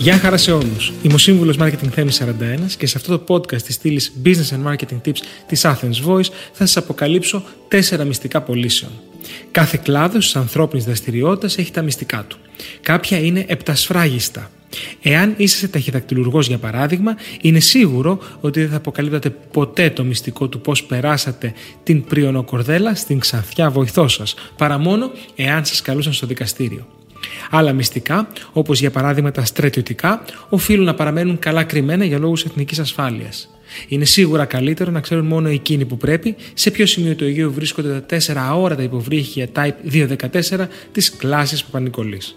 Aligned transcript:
Γεια 0.00 0.18
χαρά 0.18 0.36
σε 0.36 0.52
όλους. 0.52 0.92
Είμαι 1.02 1.14
ο 1.14 1.18
σύμβουλος 1.18 1.56
Marketing 1.60 1.88
Θέμης 1.90 2.16
41 2.16 2.76
και 2.78 2.86
σε 2.86 2.98
αυτό 2.98 3.18
το 3.18 3.34
podcast 3.34 3.62
της 3.62 3.74
στήλης 3.74 4.12
Business 4.24 4.54
and 4.54 4.72
Marketing 4.72 5.00
Tips 5.04 5.18
της 5.46 5.64
Athens 5.64 6.06
Voice 6.06 6.26
θα 6.52 6.66
σας 6.66 6.76
αποκαλύψω 6.76 7.42
τέσσερα 7.68 8.04
μυστικά 8.04 8.40
πωλήσεων. 8.40 8.92
Κάθε 9.50 9.80
κλάδος 9.82 10.24
της 10.24 10.36
ανθρώπινης 10.36 10.84
δραστηριότητας 10.84 11.58
έχει 11.58 11.70
τα 11.70 11.82
μυστικά 11.82 12.24
του. 12.28 12.36
Κάποια 12.80 13.18
είναι 13.18 13.44
επτασφράγιστα. 13.48 14.50
Εάν 15.02 15.34
είσαι 15.36 15.68
ταχυδακτηλουργός 15.68 16.46
για 16.46 16.58
παράδειγμα, 16.58 17.16
είναι 17.40 17.60
σίγουρο 17.60 18.18
ότι 18.40 18.60
δεν 18.60 18.70
θα 18.70 18.76
αποκαλύπτατε 18.76 19.30
ποτέ 19.30 19.90
το 19.90 20.04
μυστικό 20.04 20.48
του 20.48 20.60
πώς 20.60 20.84
περάσατε 20.84 21.52
την 21.82 22.04
πριονοκορδέλα 22.04 22.94
στην 22.94 23.18
ξανθιά 23.18 23.70
βοηθός 23.70 24.12
σας, 24.12 24.34
παρά 24.56 24.78
μόνο 24.78 25.10
εάν 25.36 25.64
σας 25.64 25.82
καλούσαν 25.82 26.12
στο 26.12 26.26
δικαστήριο. 26.26 26.86
Άλλα 27.50 27.72
μυστικά, 27.72 28.28
όπως 28.52 28.80
για 28.80 28.90
παράδειγμα 28.90 29.30
τα 29.30 29.44
στρατιωτικά, 29.44 30.22
οφείλουν 30.48 30.84
να 30.84 30.94
παραμένουν 30.94 31.38
καλά 31.38 31.64
κρυμμένα 31.64 32.04
για 32.04 32.18
λόγους 32.18 32.44
εθνικής 32.44 32.78
ασφάλειας. 32.78 33.48
Είναι 33.88 34.04
σίγουρα 34.04 34.44
καλύτερο 34.44 34.90
να 34.90 35.00
ξέρουν 35.00 35.26
μόνο 35.26 35.48
εκείνοι 35.48 35.84
που 35.84 35.96
πρέπει 35.96 36.36
σε 36.54 36.70
ποιο 36.70 36.86
σημείο 36.86 37.14
του 37.14 37.24
Αιγαίου 37.24 37.52
βρίσκονται 37.52 38.00
τα 38.00 38.18
4 38.18 38.32
αόρατα 38.36 38.82
υποβρύχια 38.82 39.48
Type 39.54 39.72
214 39.92 40.68
της 40.92 41.16
κλάσης 41.16 41.64
Παπανικολής. 41.64 42.36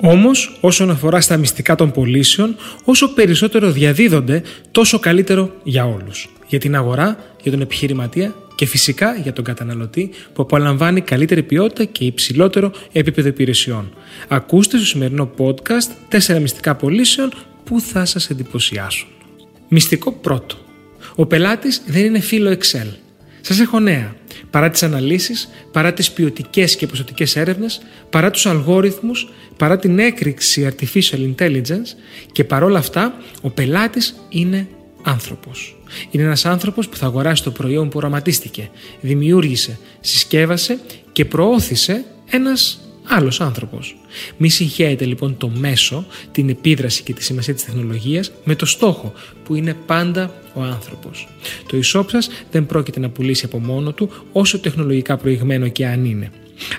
Όμως, 0.00 0.58
όσον 0.60 0.90
αφορά 0.90 1.20
στα 1.20 1.36
μυστικά 1.36 1.74
των 1.74 1.90
πωλήσεων, 1.90 2.56
όσο 2.84 3.14
περισσότερο 3.14 3.70
διαδίδονται, 3.70 4.42
τόσο 4.70 4.98
καλύτερο 4.98 5.50
για 5.62 5.86
όλους. 5.86 6.28
Για 6.46 6.58
την 6.58 6.76
αγορά, 6.76 7.18
για 7.42 7.50
τον 7.50 7.60
επιχειρηματία 7.60 8.34
και 8.58 8.66
φυσικά 8.66 9.14
για 9.22 9.32
τον 9.32 9.44
καταναλωτή 9.44 10.10
που 10.32 10.42
απολαμβάνει 10.42 11.00
καλύτερη 11.00 11.42
ποιότητα 11.42 11.84
και 11.84 12.04
υψηλότερο 12.04 12.72
επίπεδο 12.92 13.28
υπηρεσιών. 13.28 13.92
Ακούστε 14.28 14.76
στο 14.76 14.86
σημερινό 14.86 15.30
podcast 15.38 16.16
4 16.34 16.40
μυστικά 16.40 16.74
πωλήσεων 16.74 17.32
που 17.64 17.80
θα 17.80 18.04
σας 18.04 18.30
εντυπωσιάσουν. 18.30 19.08
Μυστικό 19.68 20.12
πρώτο. 20.12 20.56
Ο 21.14 21.26
πελάτης 21.26 21.82
δεν 21.86 22.04
είναι 22.04 22.20
φίλο 22.20 22.50
Excel. 22.50 22.88
Σας 23.40 23.60
έχω 23.60 23.80
νέα. 23.80 24.14
Παρά 24.50 24.70
τις 24.70 24.82
αναλύσεις, 24.82 25.48
παρά 25.72 25.92
τις 25.92 26.10
ποιοτικές 26.10 26.76
και 26.76 26.86
ποσοτικές 26.86 27.36
έρευνες, 27.36 27.80
παρά 28.10 28.30
τους 28.30 28.46
αλγόριθμους, 28.46 29.28
παρά 29.56 29.78
την 29.78 29.98
έκρηξη 29.98 30.72
artificial 30.72 31.34
intelligence 31.34 31.96
και 32.32 32.44
παρόλα 32.44 32.78
αυτά, 32.78 33.14
ο 33.40 33.50
πελάτης 33.50 34.14
είναι 34.28 34.68
άνθρωπος. 35.02 35.76
Είναι 36.10 36.22
ένας 36.22 36.44
άνθρωπος 36.44 36.88
που 36.88 36.96
θα 36.96 37.06
αγοράσει 37.06 37.42
το 37.42 37.50
προϊόν 37.50 37.88
που 37.88 37.98
οραματίστηκε, 37.98 38.70
δημιούργησε, 39.00 39.78
συσκεύασε 40.00 40.78
και 41.12 41.24
προώθησε 41.24 42.04
ένας 42.30 42.80
άλλος 43.08 43.40
άνθρωπος. 43.40 43.96
Μη 44.36 44.48
συγχαίρετε 44.48 45.04
λοιπόν 45.04 45.36
το 45.36 45.48
μέσο, 45.48 46.06
την 46.32 46.48
επίδραση 46.48 47.02
και 47.02 47.12
τη 47.12 47.24
σημασία 47.24 47.54
της 47.54 47.64
τεχνολογίας 47.64 48.32
με 48.44 48.54
το 48.54 48.66
στόχο 48.66 49.12
που 49.44 49.54
είναι 49.54 49.74
πάντα 49.86 50.34
ο 50.54 50.62
άνθρωπος. 50.62 51.28
Το 51.66 51.76
e 51.76 52.04
σας 52.06 52.28
δεν 52.50 52.66
πρόκειται 52.66 53.00
να 53.00 53.10
πουλήσει 53.10 53.44
από 53.44 53.58
μόνο 53.58 53.92
του 53.92 54.10
όσο 54.32 54.58
τεχνολογικά 54.58 55.16
προηγμένο 55.16 55.68
και 55.68 55.86
αν 55.86 56.04
είναι. 56.04 56.30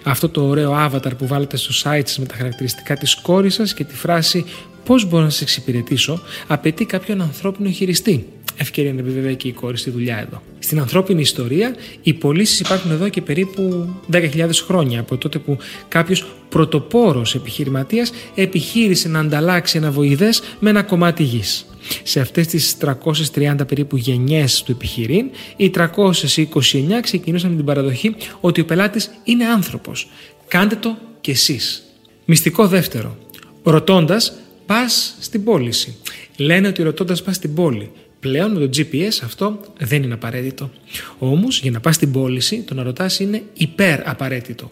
Αυτό 0.03 0.29
το 0.29 0.47
ωραίο 0.47 0.73
avatar 0.85 1.11
που 1.17 1.27
βάλετε 1.27 1.57
στο 1.57 1.73
site 1.83 2.01
σας 2.05 2.17
με 2.19 2.25
τα 2.25 2.35
χαρακτηριστικά 2.35 2.95
της 2.95 3.15
κόρης 3.15 3.53
σας 3.53 3.73
και 3.73 3.83
τη 3.83 3.95
φράση 3.95 4.45
«Πώς 4.85 5.05
μπορώ 5.05 5.23
να 5.23 5.29
σας 5.29 5.41
εξυπηρετήσω» 5.41 6.21
απαιτεί 6.47 6.85
κάποιον 6.85 7.21
ανθρώπινο 7.21 7.69
χειριστή 7.69 8.27
ευκαιρία 8.59 8.93
να 8.93 9.01
μπει 9.01 9.35
και 9.35 9.47
η 9.47 9.51
κόρη 9.51 9.77
στη 9.77 9.89
δουλειά 9.89 10.17
εδώ. 10.17 10.41
Στην 10.59 10.79
ανθρώπινη 10.79 11.21
ιστορία, 11.21 11.75
οι 12.01 12.13
πωλήσεις 12.13 12.59
υπάρχουν 12.59 12.91
εδώ 12.91 13.09
και 13.09 13.21
περίπου 13.21 13.93
10.000 14.11 14.49
χρόνια, 14.65 14.99
από 14.99 15.17
τότε 15.17 15.39
που 15.39 15.57
κάποιος 15.87 16.25
πρωτοπόρος 16.49 17.35
επιχειρηματίας 17.35 18.11
επιχείρησε 18.35 19.09
να 19.09 19.19
ανταλλάξει 19.19 19.77
ένα 19.77 19.91
βοηδέ 19.91 20.29
με 20.59 20.69
ένα 20.69 20.83
κομμάτι 20.83 21.23
γης. 21.23 21.65
Σε 22.03 22.19
αυτές 22.19 22.47
τις 22.47 22.77
330 22.77 23.67
περίπου 23.67 23.97
γενιές 23.97 24.63
του 24.63 24.71
επιχειρήν, 24.71 25.29
οι 25.55 25.69
329 25.69 27.01
ξεκινούσαν 27.01 27.49
με 27.49 27.55
την 27.55 27.65
παραδοχή 27.65 28.15
ότι 28.39 28.61
ο 28.61 28.65
πελάτης 28.65 29.11
είναι 29.23 29.45
άνθρωπος. 29.45 30.09
Κάντε 30.47 30.75
το 30.75 30.97
κι 31.21 31.31
εσείς. 31.31 31.83
Μυστικό 32.25 32.67
δεύτερο. 32.67 33.17
Ρωτώντας, 33.63 34.33
πας 34.65 35.15
στην 35.19 35.43
πώληση. 35.43 35.95
Λένε 36.37 36.67
ότι 36.67 36.83
ρωτώντας 36.83 37.23
πας 37.23 37.35
στην 37.35 37.53
πόλη. 37.53 37.91
Πλέον 38.19 38.51
με 38.51 38.67
το 38.67 38.69
GPS 38.77 39.19
αυτό 39.23 39.59
δεν 39.79 40.03
είναι 40.03 40.13
απαραίτητο. 40.13 40.71
Όμως 41.17 41.59
για 41.61 41.71
να 41.71 41.79
πας 41.79 41.95
στην 41.95 42.11
πώληση 42.11 42.61
το 42.61 42.73
να 42.73 42.83
ρωτάς 42.83 43.19
είναι 43.19 43.43
υπερ 43.53 44.09
απαραίτητο. 44.09 44.71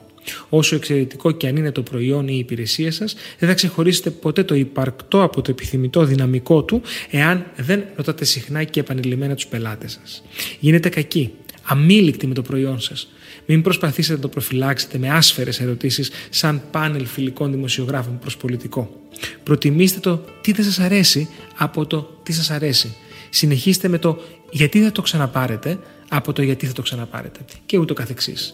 Όσο 0.50 0.76
εξαιρετικό 0.76 1.32
και 1.32 1.48
αν 1.48 1.56
είναι 1.56 1.72
το 1.72 1.82
προϊόν 1.82 2.28
ή 2.28 2.34
η 2.36 2.38
υπηρεσία 2.38 2.92
σας, 2.92 3.16
δεν 3.40 3.50
θα 3.50 3.56
ξεχωρίσετε 3.56 4.10
ποτέ 4.10 4.44
το 4.44 4.56
υπαρκτό 4.56 5.24
από 5.24 5.42
το 5.42 5.52
επιθυμητό 5.52 6.06
δυναμικό 6.06 6.64
του, 6.64 6.82
εάν 7.12 7.46
δεν 7.56 7.84
ρωτάτε 7.96 8.26
συχνά 8.26 8.64
και 8.64 8.80
επανειλημμένα 8.80 9.36
τους 9.36 9.48
πελάτες 9.48 10.00
σας. 10.02 10.24
Γίνετε 10.60 10.90
κακοί, 10.90 11.34
αμήλικτοι 11.64 12.28
με 12.28 12.34
το 12.34 12.42
προϊόν 12.42 12.80
σας. 12.80 13.08
Μην 13.46 13.62
προσπαθήσετε 13.62 14.14
να 14.14 14.22
το 14.22 14.28
προφυλάξετε 14.28 14.98
με 14.98 15.10
άσφαιρες 15.10 15.60
ερωτήσεις 15.60 16.12
σαν 16.30 16.62
πάνελ 16.72 17.06
φιλικών 17.06 17.52
δημοσιογράφων 17.52 18.20
προς 18.20 18.38
πολιτικό. 18.38 19.02
Προτιμήστε 19.44 20.00
το 20.00 20.24
τι 20.42 20.52
δεν 20.52 20.66
σας 20.66 20.80
αρέσει 20.80 21.30
από 21.58 21.86
το 21.86 22.20
τι 22.24 22.34
σας 22.34 22.50
αρέσει 22.50 22.96
συνεχίστε 23.30 23.88
με 23.88 23.98
το 23.98 24.22
γιατί 24.52 24.82
θα 24.82 24.92
το 24.92 25.02
ξαναπάρετε 25.02 25.80
από 26.10 26.34
το 26.34 26.42
γιατί 26.42 26.66
θα 26.66 26.74
το 26.74 26.82
ξαναπάρετε 26.82 27.40
και 27.66 27.78
ούτω 27.78 27.94
καθεξής. 27.94 28.54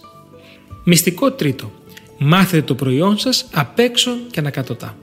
Μυστικό 0.84 1.32
τρίτο. 1.32 1.72
Μάθετε 2.18 2.62
το 2.62 2.76
προϊόν 2.76 3.18
σας 3.18 3.46
απ' 3.54 3.80
έξω 3.80 4.12
και 4.32 4.40
ανακατοτά. 4.40 4.98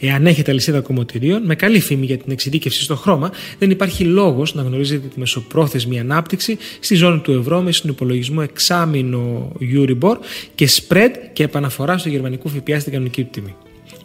Εάν 0.00 0.26
έχετε 0.26 0.50
αλυσίδα 0.50 0.80
κομμωτηρίων 0.80 1.42
με 1.42 1.54
καλή 1.54 1.80
φήμη 1.80 2.06
για 2.06 2.18
την 2.18 2.32
εξειδίκευση 2.32 2.82
στο 2.82 2.96
χρώμα, 2.96 3.30
δεν 3.58 3.70
υπάρχει 3.70 4.04
λόγος 4.04 4.54
να 4.54 4.62
γνωρίζετε 4.62 5.06
τη 5.06 5.18
μεσοπρόθεσμη 5.18 5.98
ανάπτυξη 5.98 6.58
στη 6.80 6.94
ζώνη 6.94 7.18
του 7.18 7.32
ευρώ 7.32 7.60
με 7.60 7.72
συνυπολογισμό 7.72 8.40
εξάμεινο 8.42 9.52
Euribor 9.60 10.16
και 10.54 10.68
spread 10.70 11.10
και 11.32 11.42
επαναφορά 11.42 11.98
στο 11.98 12.08
γερμανικό 12.08 12.48
ΦΠΑ 12.48 12.78
στην 12.78 12.92
κανονική 12.92 13.22
του 13.22 13.30
τιμή. 13.30 13.54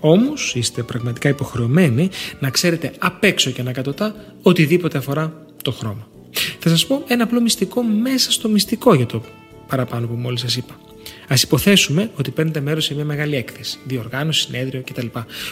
Όμως 0.03 0.55
είστε 0.55 0.83
πραγματικά 0.83 1.29
υποχρεωμένοι 1.29 2.09
να 2.39 2.49
ξέρετε 2.49 2.93
απ' 2.97 3.23
έξω 3.23 3.51
και 3.51 3.61
ανακατοτά 3.61 4.15
οτιδήποτε 4.41 4.97
αφορά 4.97 5.45
το 5.61 5.71
χρώμα. 5.71 6.07
Θα 6.59 6.69
σας 6.69 6.85
πω 6.85 7.03
ένα 7.07 7.23
απλό 7.23 7.41
μυστικό 7.41 7.83
μέσα 7.83 8.31
στο 8.31 8.49
μυστικό 8.49 8.93
για 8.93 9.05
το 9.05 9.23
παραπάνω 9.67 10.07
που 10.07 10.13
μόλις 10.13 10.39
σας 10.39 10.55
είπα. 10.55 10.73
Α 11.27 11.35
υποθέσουμε 11.43 12.11
ότι 12.15 12.31
παίρνετε 12.31 12.59
μέρος 12.59 12.85
σε 12.85 12.95
μια 12.95 13.05
μεγάλη 13.05 13.35
έκθεση, 13.35 13.77
διοργάνωση, 13.85 14.41
συνέδριο 14.41 14.83
κτλ. 14.85 15.05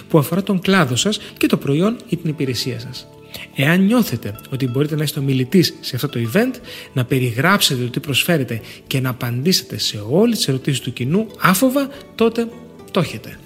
που 0.10 0.18
αφορά 0.18 0.44
τον 0.44 0.60
κλάδο 0.60 0.96
σας 0.96 1.20
και 1.38 1.48
το 1.48 1.58
προϊόν 1.58 1.96
ή 2.10 2.18
την 2.18 2.30
υπηρεσία 2.30 2.80
σας. 2.80 3.08
Εάν 3.56 3.86
νιώθετε 3.86 4.36
ότι 4.50 4.68
μπορείτε 4.68 4.96
να 4.96 5.04
είστε 5.04 5.20
ομιλητής 5.20 5.74
σε 5.80 5.96
αυτό 5.96 6.10
το 6.10 6.20
event, 6.34 6.54
να 6.94 7.06
περιγράψετε 7.06 7.84
το 7.84 7.90
τι 7.90 8.00
προσφέρετε 8.00 8.62
και 8.88 9.00
να 9.00 9.10
απαντήσετε 9.10 9.78
σε 9.78 10.04
όλες 10.10 10.38
τις 10.38 10.48
ερωτήσεις 10.48 10.80
του 10.80 10.94
κοινού 10.94 11.28
άφοβα, 11.40 11.90
τότε 12.16 12.48
το 12.92 13.00
έχετε. 13.00 13.40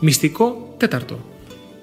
Μυστικό 0.00 0.74
τέταρτο. 0.76 1.18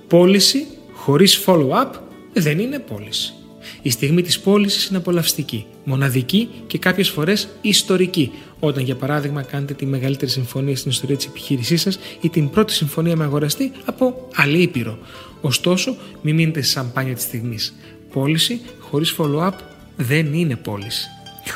Πώληση 0.08 0.66
χωρίς 0.94 1.44
follow-up 1.46 1.90
δεν 2.34 2.60
είναι 2.60 2.80
πώληση. 2.80 3.34
Η 3.82 3.90
στιγμή 3.90 4.22
της 4.22 4.40
πώλησης 4.40 4.86
είναι 4.86 4.98
απολαυστική, 4.98 5.66
μοναδική 5.84 6.50
και 6.68 6.78
κάποιες 6.78 7.10
φορές 7.10 7.48
ιστορική, 7.62 8.32
όταν 8.60 8.84
για 8.84 8.96
παράδειγμα 8.96 9.42
κάνετε 9.42 9.74
τη 9.74 9.86
μεγαλύτερη 9.86 10.32
συμφωνία 10.32 10.76
στην 10.76 10.92
ιστορία 10.92 11.16
της 11.16 11.26
επιχείρησής 11.26 11.82
σας 11.82 12.00
ή 12.22 12.30
την 12.30 12.50
πρώτη 12.50 12.74
συμφωνία 12.74 13.16
με 13.16 13.24
αγοραστή 13.24 13.72
από 13.86 14.28
άλλη 14.36 14.62
ήπειρο. 14.62 14.98
Ωστόσο, 15.42 15.96
μην 16.22 16.36
μείνετε 16.36 16.62
σε 16.62 16.70
σαμπάνια 16.70 17.14
της 17.14 17.24
στιγμής. 17.24 17.76
Πώληση 18.14 18.62
χωρίς 18.80 19.16
follow-up 19.18 19.54
δεν 19.98 20.34
είναι 20.34 20.56
πώληση. 20.56 21.08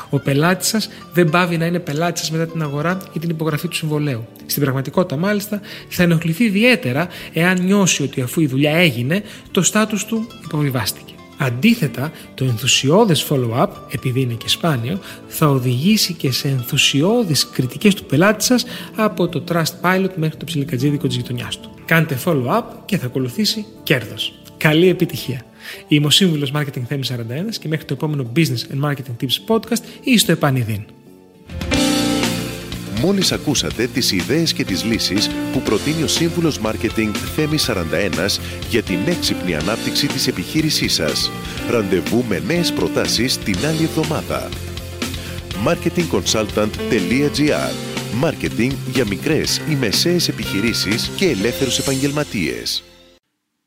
Ο 0.10 0.20
πελάτης 0.20 0.68
σας 0.68 0.90
δεν 1.14 1.30
πάβει 1.30 1.58
να 1.58 1.66
είναι 1.66 1.80
πελάτης 1.80 2.22
σας 2.22 2.32
μετά 2.32 2.52
την 2.52 2.62
αγορά 2.62 2.98
ή 3.14 3.20
την 3.20 3.30
υπογραφή 3.30 3.68
του 3.68 3.76
συμβολέου. 3.76 4.28
Στην 4.46 4.62
πραγματικότητα, 4.62 5.18
μάλιστα, 5.18 5.62
θα 5.90 6.04
ενοχληθεί 6.04 6.44
ιδιαίτερα 6.44 7.08
εάν 7.34 7.64
νιώσει 7.64 8.04
ότι 8.04 8.22
αφού 8.22 8.42
η 8.42 8.48
δουλειά 8.48 8.76
έγινε, 8.76 9.24
το 9.52 9.62
στάτους 9.62 10.06
του 10.06 10.28
υποβιβάστηκε. 10.44 11.14
Αντίθετα, 11.38 12.12
το 12.34 12.44
ενθουσιώδες 12.46 13.26
follow-up, 13.30 13.68
επειδή 13.92 14.22
είναι 14.22 14.34
και 14.34 14.50
σπάνιο, 14.50 15.00
θα 15.28 15.48
οδηγήσει 15.48 16.14
και 16.14 16.32
σε 16.32 16.48
ενθουσιώδεις 16.48 17.50
κριτικές 17.50 17.96
του 17.96 18.06
πελάτη 18.06 18.44
σας 18.44 18.66
από 18.96 19.28
το 19.28 19.44
Trust 19.52 19.74
Pilot 19.82 20.10
μέχρι 20.16 20.38
το 20.38 20.46
ψιλικατζίδικο 20.46 21.08
της 21.08 21.16
γειτονιάς 21.16 21.60
του. 21.60 21.72
Κάντε 21.86 22.18
follow-up 22.26 22.64
και 22.86 22.98
θα 22.98 23.06
ακολουθήσει 23.06 23.66
κέρδος. 23.84 24.34
Καλή 24.58 24.88
επιτυχία! 24.88 25.42
Είμαι 25.88 26.06
ο 26.06 26.10
Σύμβουλος 26.10 26.52
Marketing 26.56 26.84
Θέμης 26.88 27.12
41 27.12 27.16
και 27.60 27.68
μέχρι 27.68 27.86
το 27.86 27.94
επόμενο 27.94 28.32
Business 28.36 28.74
and 28.74 28.80
Marketing 28.90 29.16
Tips 29.22 29.40
Podcast 29.48 29.84
ή 30.04 30.18
στο 30.18 30.32
επανειδήν. 30.32 30.86
Μόλις 33.02 33.32
ακούσατε 33.32 33.88
τις 33.88 34.12
ιδέες 34.12 34.54
και 34.54 34.64
τις 34.64 34.84
λύσεις 34.84 35.30
που 35.54 35.62
προτείνει 35.62 36.04
ο 36.04 36.08
Σύμβουλος 36.08 36.60
Μάρκετινγκ 36.60 37.14
Θέμη 37.36 37.58
41 37.58 38.40
για 38.70 38.84
την 38.84 39.00
έξυπνη 39.06 39.56
ανάπτυξη 39.56 40.08
της 40.08 40.28
επιχείρησής 40.28 40.94
σας. 40.94 41.32
Ραντεβού 41.70 42.26
με 42.30 42.42
νέες 42.48 42.72
προτάσεις 42.72 43.38
την 43.38 43.58
άλλη 43.66 43.84
εβδομάδα. 43.84 44.50
marketingconsultant.gr 45.66 47.72
Μάρκετινγκ 48.14 48.72
για 48.94 49.08
μικρές 49.08 49.62
ή 49.70 49.76
μεσαίες 49.76 50.28
επιχειρήσεις 50.28 51.12
και 51.16 51.26
ελεύθερους 51.26 51.78
επαγγελματίες. 51.78 52.84